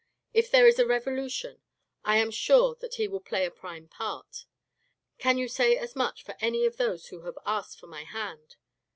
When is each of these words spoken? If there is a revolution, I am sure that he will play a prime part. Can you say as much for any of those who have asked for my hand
If 0.33 0.49
there 0.49 0.65
is 0.65 0.79
a 0.79 0.87
revolution, 0.87 1.61
I 2.03 2.17
am 2.17 2.31
sure 2.31 2.73
that 2.79 2.95
he 2.95 3.07
will 3.07 3.19
play 3.19 3.45
a 3.45 3.51
prime 3.51 3.87
part. 3.87 4.45
Can 5.19 5.37
you 5.37 5.47
say 5.47 5.77
as 5.77 5.95
much 5.95 6.23
for 6.23 6.33
any 6.41 6.65
of 6.65 6.77
those 6.77 7.09
who 7.09 7.21
have 7.21 7.37
asked 7.45 7.79
for 7.79 7.85
my 7.85 8.01
hand 8.03 8.55